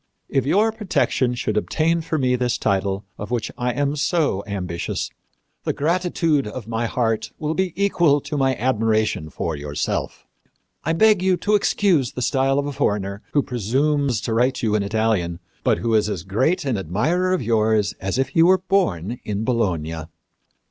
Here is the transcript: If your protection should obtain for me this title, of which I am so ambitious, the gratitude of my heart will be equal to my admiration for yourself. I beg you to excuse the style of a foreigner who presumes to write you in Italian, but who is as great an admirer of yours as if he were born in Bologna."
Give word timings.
If 0.29 0.47
your 0.47 0.71
protection 0.71 1.35
should 1.35 1.55
obtain 1.57 2.01
for 2.01 2.17
me 2.17 2.35
this 2.35 2.57
title, 2.57 3.05
of 3.19 3.29
which 3.29 3.51
I 3.55 3.69
am 3.71 3.95
so 3.95 4.43
ambitious, 4.47 5.11
the 5.63 5.73
gratitude 5.73 6.47
of 6.47 6.67
my 6.67 6.87
heart 6.87 7.29
will 7.37 7.53
be 7.53 7.71
equal 7.75 8.19
to 8.21 8.35
my 8.35 8.55
admiration 8.55 9.29
for 9.29 9.55
yourself. 9.55 10.25
I 10.83 10.93
beg 10.93 11.21
you 11.21 11.37
to 11.37 11.53
excuse 11.53 12.13
the 12.13 12.23
style 12.23 12.57
of 12.57 12.65
a 12.65 12.71
foreigner 12.73 13.21
who 13.33 13.43
presumes 13.43 14.21
to 14.21 14.33
write 14.33 14.63
you 14.63 14.73
in 14.73 14.81
Italian, 14.81 15.39
but 15.63 15.77
who 15.77 15.93
is 15.93 16.09
as 16.09 16.23
great 16.23 16.65
an 16.65 16.79
admirer 16.79 17.31
of 17.31 17.43
yours 17.43 17.93
as 17.99 18.17
if 18.17 18.29
he 18.29 18.41
were 18.41 18.57
born 18.57 19.19
in 19.23 19.43
Bologna." 19.43 19.97